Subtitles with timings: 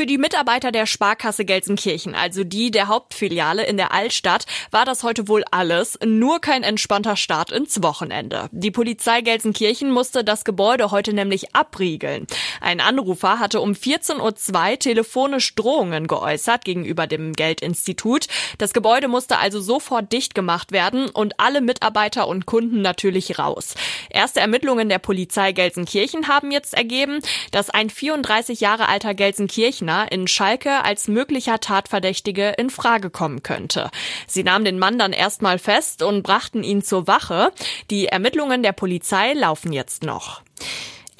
[0.00, 5.02] Für die Mitarbeiter der Sparkasse Gelsenkirchen, also die der Hauptfiliale in der Altstadt, war das
[5.02, 8.48] heute wohl alles, nur kein entspannter Start ins Wochenende.
[8.50, 12.26] Die Polizei Gelsenkirchen musste das Gebäude heute nämlich abriegeln.
[12.62, 18.28] Ein Anrufer hatte um 14.02 Uhr telefonisch Drohungen geäußert gegenüber dem Geldinstitut.
[18.56, 23.74] Das Gebäude musste also sofort dicht gemacht werden und alle Mitarbeiter und Kunden natürlich raus.
[24.08, 27.20] Erste Ermittlungen der Polizei Gelsenkirchen haben jetzt ergeben,
[27.50, 33.42] dass ein 34 Jahre alter Gelsenkirchener Gegner in Schalke als möglicher Tatverdächtige in Frage kommen
[33.42, 33.90] könnte.
[34.26, 37.52] Sie nahmen den Mann dann erstmal fest und brachten ihn zur Wache.
[37.90, 40.42] Die Ermittlungen der Polizei laufen jetzt noch.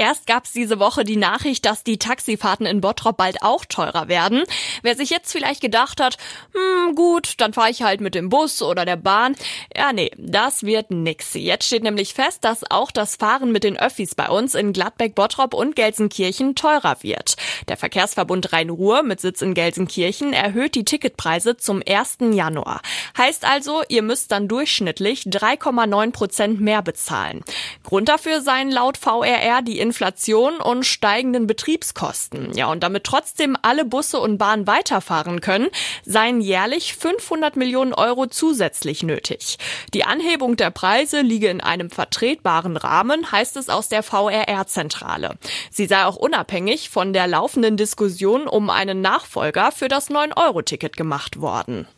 [0.01, 4.09] Erst gab es diese Woche die Nachricht, dass die Taxifahrten in Bottrop bald auch teurer
[4.09, 4.45] werden.
[4.81, 6.17] Wer sich jetzt vielleicht gedacht hat,
[6.55, 9.37] hm, gut, dann fahre ich halt mit dem Bus oder der Bahn.
[9.77, 11.35] Ja, nee, das wird nix.
[11.35, 15.15] Jetzt steht nämlich fest, dass auch das Fahren mit den Öffis bei uns in Gladbeck,
[15.15, 17.37] Bottrop und Gelsenkirchen teurer wird.
[17.69, 22.21] Der Verkehrsverbund Rhein-Ruhr mit Sitz in Gelsenkirchen erhöht die Ticketpreise zum 1.
[22.33, 22.81] Januar.
[23.19, 27.45] Heißt also, ihr müsst dann durchschnittlich 3,9 Prozent mehr bezahlen.
[27.83, 32.55] Grund dafür seien laut VRR die Inflation und steigenden Betriebskosten.
[32.55, 35.67] Ja, und damit trotzdem alle Busse und Bahnen weiterfahren können,
[36.05, 39.59] seien jährlich 500 Millionen Euro zusätzlich nötig.
[39.93, 45.35] Die Anhebung der Preise liege in einem vertretbaren Rahmen, heißt es aus der VRR-Zentrale.
[45.73, 51.41] Sie sei auch unabhängig von der laufenden Diskussion um einen Nachfolger für das 9-Euro-Ticket gemacht
[51.41, 51.89] worden.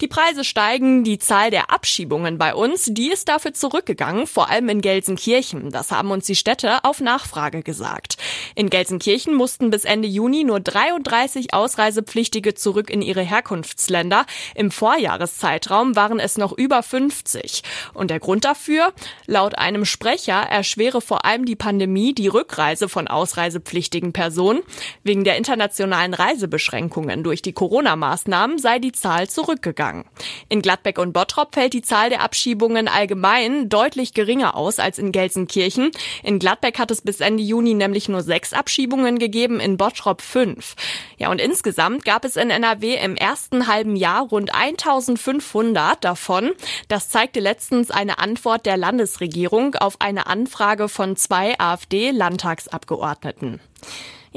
[0.00, 4.68] Die Preise steigen, die Zahl der Abschiebungen bei uns, die ist dafür zurückgegangen, vor allem
[4.68, 5.70] in Gelsenkirchen.
[5.70, 7.27] Das haben uns die Städte auf Nachfrage
[7.62, 8.16] gesagt.
[8.58, 14.26] In Gelsenkirchen mussten bis Ende Juni nur 33 Ausreisepflichtige zurück in ihre Herkunftsländer.
[14.56, 17.62] Im Vorjahreszeitraum waren es noch über 50.
[17.94, 18.92] Und der Grund dafür?
[19.26, 24.62] Laut einem Sprecher erschwere vor allem die Pandemie die Rückreise von ausreisepflichtigen Personen.
[25.04, 30.04] Wegen der internationalen Reisebeschränkungen durch die Corona-Maßnahmen sei die Zahl zurückgegangen gegangen.
[30.48, 35.12] In Gladbeck und Bottrop fällt die Zahl der Abschiebungen allgemein deutlich geringer aus als in
[35.12, 35.90] Gelsenkirchen.
[36.22, 40.74] In Gladbeck hat es bis Ende Juni nämlich nur sechs Abschiebungen gegeben, in Bottrop fünf.
[41.16, 46.52] Ja, und insgesamt gab es in NRW im ersten halben Jahr rund 1500 davon.
[46.88, 53.60] Das zeigte letztens eine Antwort der Landesregierung auf eine Anfrage von zwei AfD-Landtagsabgeordneten.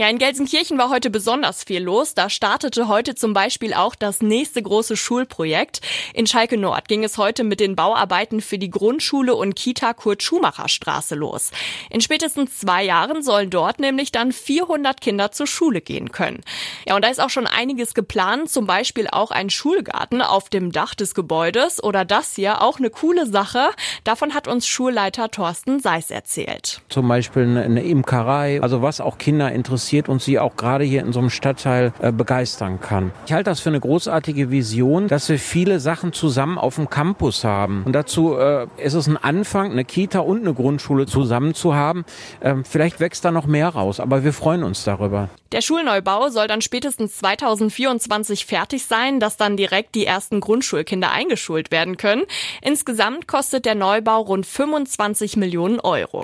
[0.02, 2.16] Ja, in Gelsenkirchen war heute besonders viel los.
[2.16, 5.80] Da startete heute zum Beispiel auch das nächste große Schulprojekt.
[6.16, 11.14] In Schalke Nord ging es heute mit den Bauarbeiten für die Grundschule und Kita Kurt-Schumacher-Straße
[11.14, 11.52] los.
[11.92, 16.42] In spätestens zwei Jahren sollen dort nämlich dann 400 Kinder zur Schule gehen können.
[16.88, 20.72] Ja, und da ist auch schon einiges geplant, zum Beispiel auch ein Schulgarten auf dem
[20.72, 23.70] Dach des Gebäudes oder das hier, auch eine coole Sache.
[24.04, 26.82] Davon hat uns Schulleiter Thorsten Seis erzählt.
[26.90, 31.02] Zum Beispiel eine Imkerei, also was auch Kinder interessiert interessiert und sie auch gerade hier
[31.02, 33.12] in so einem Stadtteil äh, begeistern kann.
[33.26, 37.44] Ich halte das für eine großartige Vision, dass wir viele Sachen zusammen auf dem Campus
[37.44, 37.84] haben.
[37.86, 42.06] Und dazu äh, ist es ein Anfang, eine Kita und eine Grundschule zusammen zu haben.
[42.42, 45.30] Ähm, vielleicht wächst da noch mehr raus, aber wir freuen uns darüber.
[45.52, 51.72] Der Schulneubau soll dann spätestens 2024 fertig sein, dass dann direkt die ersten Grundschulkinder eingeschult
[51.72, 52.24] werden können.
[52.62, 56.24] Insgesamt kostet der Neubau rund 25 Millionen Euro.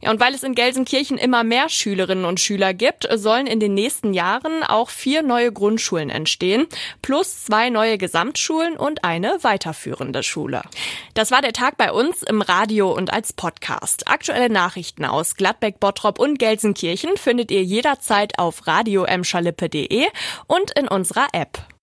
[0.00, 3.60] Ja, und weil es in Gelsenkirchen immer mehr Schülerinnen und Schüler gibt, gibt, sollen in
[3.60, 6.66] den nächsten Jahren auch vier neue Grundschulen entstehen,
[7.00, 10.62] plus zwei neue Gesamtschulen und eine weiterführende Schule.
[11.14, 14.08] Das war der Tag bei uns im Radio und als Podcast.
[14.08, 19.06] Aktuelle Nachrichten aus Gladbeck, Bottrop und Gelsenkirchen findet ihr jederzeit auf radio
[20.46, 21.64] und in unserer App.